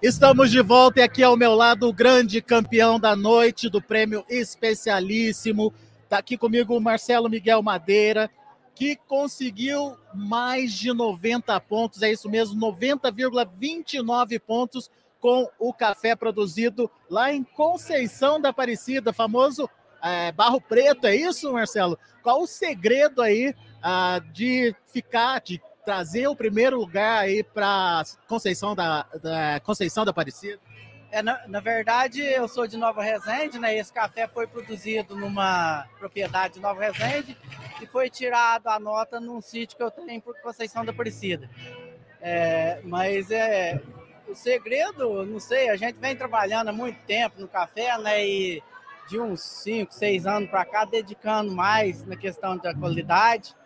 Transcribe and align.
Estamos 0.00 0.52
de 0.52 0.62
volta 0.62 1.00
e 1.00 1.02
aqui 1.02 1.24
ao 1.24 1.36
meu 1.36 1.56
lado 1.56 1.88
o 1.88 1.92
grande 1.92 2.40
campeão 2.40 3.00
da 3.00 3.16
noite 3.16 3.68
do 3.68 3.82
prêmio 3.82 4.24
especialíssimo. 4.28 5.74
Está 6.04 6.18
aqui 6.18 6.38
comigo 6.38 6.76
o 6.76 6.80
Marcelo 6.80 7.28
Miguel 7.28 7.60
Madeira, 7.64 8.30
que 8.76 8.94
conseguiu 8.94 9.96
mais 10.14 10.72
de 10.72 10.92
90 10.92 11.60
pontos, 11.62 12.00
é 12.00 12.12
isso 12.12 12.30
mesmo, 12.30 12.60
90,29 12.60 14.38
pontos 14.38 14.88
com 15.18 15.50
o 15.58 15.74
café 15.74 16.14
produzido 16.14 16.88
lá 17.10 17.32
em 17.32 17.42
Conceição 17.42 18.40
da 18.40 18.50
Aparecida, 18.50 19.12
famoso 19.12 19.68
é, 20.00 20.30
Barro 20.30 20.60
Preto, 20.60 21.08
é 21.08 21.16
isso, 21.16 21.52
Marcelo? 21.52 21.98
Qual 22.22 22.42
o 22.42 22.46
segredo 22.46 23.20
aí 23.20 23.52
ah, 23.82 24.20
de 24.32 24.76
ficar, 24.86 25.40
de 25.40 25.60
trazer 25.88 26.28
o 26.28 26.36
primeiro 26.36 26.78
lugar 26.78 27.20
aí 27.20 27.42
para 27.42 28.02
Conceição 28.26 28.74
da, 28.74 29.06
da, 29.22 29.58
Conceição 29.60 30.04
da 30.04 30.10
Aparecida? 30.10 30.60
É, 31.10 31.22
na, 31.22 31.48
na, 31.48 31.60
verdade, 31.60 32.20
eu 32.20 32.46
sou 32.46 32.66
de 32.66 32.76
Nova 32.76 33.02
Resende, 33.02 33.58
né? 33.58 33.74
Esse 33.74 33.90
café 33.90 34.28
foi 34.28 34.46
produzido 34.46 35.16
numa 35.16 35.86
propriedade 35.98 36.54
de 36.54 36.60
Nova 36.60 36.78
Resende 36.78 37.34
e 37.80 37.86
foi 37.86 38.10
tirado 38.10 38.66
a 38.66 38.78
nota 38.78 39.18
num 39.18 39.40
sítio 39.40 39.78
que 39.78 39.82
eu 39.82 39.90
tenho 39.90 40.20
por 40.20 40.38
Conceição 40.42 40.84
da 40.84 40.92
Aparecida. 40.92 41.48
É, 42.20 42.82
mas 42.84 43.30
é 43.30 43.80
o 44.28 44.34
segredo, 44.34 45.24
não 45.24 45.40
sei, 45.40 45.70
a 45.70 45.76
gente 45.76 45.98
vem 45.98 46.14
trabalhando 46.14 46.68
há 46.68 46.72
muito 46.72 46.98
tempo 47.06 47.40
no 47.40 47.48
café, 47.48 47.96
né? 47.96 48.26
E 48.26 48.62
de 49.08 49.18
uns 49.18 49.40
5, 49.40 49.94
6 49.94 50.26
anos 50.26 50.50
para 50.50 50.66
cá, 50.66 50.84
dedicando 50.84 51.50
mais 51.50 52.04
na 52.04 52.14
questão 52.14 52.58
da 52.58 52.74
qualidade. 52.74 53.56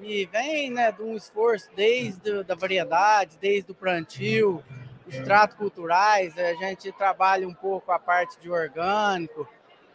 E 0.00 0.26
vem 0.26 0.70
né, 0.70 0.92
de 0.92 1.02
um 1.02 1.16
esforço 1.16 1.68
desde 1.74 2.42
da 2.44 2.54
variedade, 2.54 3.38
desde 3.40 3.72
o 3.72 3.74
plantio, 3.74 4.62
os 5.06 5.16
tratos 5.18 5.56
culturais, 5.56 6.36
a 6.36 6.54
gente 6.54 6.90
trabalha 6.92 7.46
um 7.46 7.54
pouco 7.54 7.92
a 7.92 7.98
parte 7.98 8.38
de 8.40 8.50
orgânico, 8.50 9.48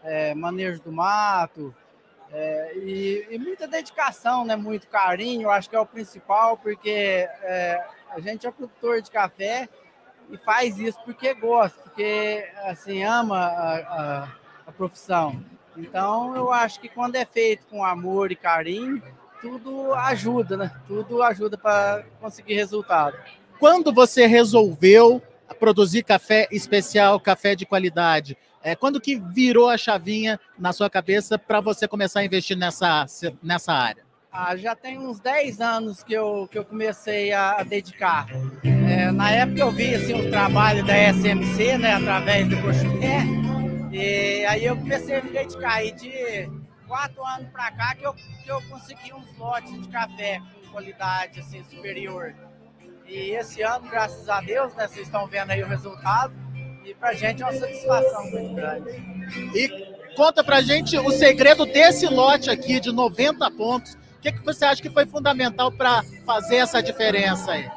é, 0.03 0.33
manejo 0.33 0.81
do 0.81 0.91
mato, 0.91 1.75
é, 2.31 2.77
e, 2.77 3.27
e, 3.29 3.37
muita 3.37 3.67
dedicação, 3.67 4.45
né, 4.45 4.55
muito 4.55 4.87
carinho, 4.87 5.49
acho 5.49 5.69
que 5.69 5.75
é 5.75 5.79
o 5.79 5.85
principal, 5.85 6.57
porque 6.57 7.27
é, 7.41 7.85
a 8.09 8.19
gente 8.21 8.47
é 8.47 8.51
produtor 8.51 9.01
de 9.01 9.11
café 9.11 9.67
e 10.29 10.37
faz 10.37 10.79
isso 10.79 10.97
porque 11.03 11.33
gosta, 11.33 11.77
porque 11.81 12.49
assim 12.63 13.03
ama 13.03 13.37
a, 13.37 13.77
a, 13.77 14.31
a 14.67 14.71
profissão. 14.71 15.43
Então 15.75 16.33
eu 16.35 16.51
acho 16.53 16.79
que 16.79 16.87
quando 16.87 17.15
é 17.15 17.25
feito 17.25 17.67
com 17.67 17.83
amor 17.83 18.31
e 18.31 18.35
carinho, 18.35 19.03
tudo 19.41 19.93
ajuda, 19.93 20.55
né? 20.55 20.71
Tudo 20.87 21.23
ajuda 21.23 21.57
para 21.57 22.03
conseguir 22.19 22.53
resultado. 22.53 23.17
Quando 23.59 23.93
você 23.93 24.25
resolveu 24.25 25.21
produzir 25.59 26.03
café 26.03 26.47
especial, 26.51 27.19
café 27.19 27.55
de 27.55 27.65
qualidade, 27.65 28.37
é, 28.63 28.75
quando 28.75 29.01
que 29.01 29.15
virou 29.15 29.69
a 29.69 29.77
chavinha 29.77 30.39
na 30.57 30.71
sua 30.71 30.89
cabeça 30.89 31.37
para 31.37 31.59
você 31.59 31.87
começar 31.87 32.21
a 32.21 32.25
investir 32.25 32.57
nessa, 32.57 33.05
nessa 33.43 33.73
área? 33.73 34.03
Ah, 34.31 34.55
já 34.55 34.75
tem 34.75 34.97
uns 34.97 35.19
10 35.19 35.59
anos 35.59 36.03
que 36.03 36.13
eu, 36.13 36.47
que 36.49 36.57
eu 36.57 36.63
comecei 36.63 37.33
a 37.33 37.61
dedicar. 37.63 38.27
É, 38.63 39.11
na 39.11 39.29
época 39.31 39.59
eu 39.59 39.71
vi 39.71 39.93
assim, 39.93 40.13
o 40.13 40.29
trabalho 40.29 40.85
da 40.85 40.93
SMC, 41.11 41.77
né, 41.77 41.95
através 41.95 42.47
do 42.47 42.55
Cochupé, 42.61 43.23
e 43.91 44.45
aí 44.45 44.65
eu 44.65 44.77
comecei 44.77 45.17
a 45.17 45.21
me 45.21 45.31
dedicar. 45.31 45.83
E 45.83 45.91
de 45.91 46.60
quatro 46.91 47.25
anos 47.25 47.49
para 47.51 47.71
cá 47.71 47.95
que 47.95 48.05
eu, 48.05 48.13
que 48.13 48.49
eu 48.49 48.61
consegui 48.63 49.13
uns 49.13 49.37
lotes 49.37 49.81
de 49.81 49.87
café 49.87 50.41
com 50.65 50.71
qualidade 50.71 51.39
assim, 51.39 51.63
superior. 51.63 52.35
E 53.07 53.31
esse 53.31 53.61
ano, 53.61 53.87
graças 53.89 54.27
a 54.27 54.41
Deus, 54.41 54.75
né, 54.75 54.89
vocês 54.89 55.07
estão 55.07 55.25
vendo 55.25 55.51
aí 55.51 55.63
o 55.63 55.67
resultado, 55.67 56.33
e 56.83 56.93
para 56.93 57.13
gente 57.13 57.41
é 57.41 57.45
uma 57.45 57.53
satisfação 57.53 58.29
muito 58.31 58.55
grande. 58.55 58.89
E 59.55 60.13
conta 60.17 60.43
para 60.43 60.59
gente 60.59 60.97
o 60.97 61.11
segredo 61.11 61.65
desse 61.65 62.07
lote 62.07 62.49
aqui 62.49 62.81
de 62.81 62.91
90 62.91 63.49
pontos. 63.51 63.93
O 63.93 64.19
que, 64.19 64.33
que 64.33 64.43
você 64.43 64.65
acha 64.65 64.81
que 64.81 64.89
foi 64.89 65.05
fundamental 65.05 65.71
para 65.71 66.03
fazer 66.25 66.57
essa 66.57 66.83
diferença 66.83 67.53
aí? 67.53 67.71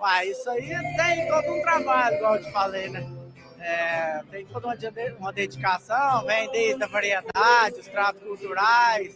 Ah, 0.00 0.24
isso 0.24 0.48
aí 0.50 0.68
tem 0.68 1.26
todo 1.26 1.52
um 1.52 1.62
trabalho, 1.62 2.16
igual 2.16 2.36
eu 2.36 2.44
te 2.44 2.52
falei, 2.52 2.88
né? 2.90 3.19
É, 3.60 4.22
tem 4.30 4.46
toda 4.46 4.68
uma, 4.68 4.76
uma, 5.18 5.32
dedicação, 5.32 6.24
vem 6.24 6.50
desde 6.50 6.82
a 6.82 6.86
variedade, 6.86 7.78
os 7.78 7.86
tratos 7.86 8.22
culturais, 8.22 9.14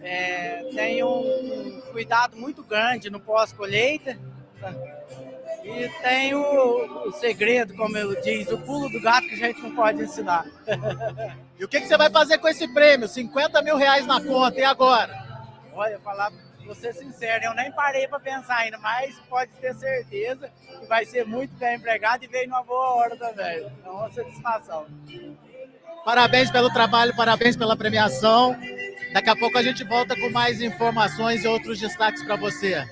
é, 0.00 0.62
tem 0.72 1.02
um 1.02 1.80
cuidado 1.90 2.36
muito 2.36 2.62
grande 2.62 3.10
no 3.10 3.18
pós-colheita. 3.18 4.16
Tá? 4.60 4.72
E 5.64 5.88
tem 6.02 6.34
o, 6.34 7.08
o, 7.08 7.12
segredo, 7.12 7.74
como 7.74 7.96
eu 7.96 8.20
diz, 8.20 8.46
o 8.52 8.58
pulo 8.58 8.88
do 8.90 9.00
gato 9.00 9.26
que 9.26 9.34
a 9.34 9.48
gente 9.48 9.62
não 9.62 9.74
pode 9.74 10.02
ensinar. 10.02 10.44
e 11.58 11.64
o 11.64 11.68
que, 11.68 11.80
que 11.80 11.88
você 11.88 11.96
vai 11.96 12.10
fazer 12.10 12.36
com 12.36 12.46
esse 12.46 12.68
prêmio? 12.72 13.08
50 13.08 13.62
mil 13.62 13.76
reais 13.76 14.06
na 14.06 14.22
conta, 14.22 14.60
e 14.60 14.64
agora? 14.64 15.24
Olha, 15.72 15.98
falar 16.00 16.30
vou 16.64 16.74
ser 16.74 16.94
sincero, 16.94 17.44
eu 17.44 17.54
nem 17.54 17.70
parei 17.72 18.08
para 18.08 18.18
pensar 18.20 18.56
ainda, 18.56 18.78
mas 18.78 19.18
pode 19.28 19.52
ter 19.52 19.74
certeza 19.74 20.50
que 20.80 20.86
vai 20.86 21.04
ser 21.04 21.24
muito 21.26 21.54
bem 21.56 21.76
empregado 21.76 22.24
e 22.24 22.28
veio 22.28 22.48
numa 22.48 22.62
boa 22.62 22.94
hora 22.94 23.16
também. 23.16 23.66
Então, 23.80 23.94
uma 23.94 24.10
satisfação. 24.10 24.86
Parabéns 26.04 26.50
pelo 26.50 26.70
trabalho, 26.70 27.14
parabéns 27.16 27.56
pela 27.56 27.76
premiação. 27.76 28.56
Daqui 29.12 29.30
a 29.30 29.36
pouco 29.36 29.56
a 29.56 29.62
gente 29.62 29.84
volta 29.84 30.18
com 30.18 30.28
mais 30.30 30.60
informações 30.60 31.44
e 31.44 31.48
outros 31.48 31.80
destaques 31.80 32.22
para 32.24 32.36
você. 32.36 32.84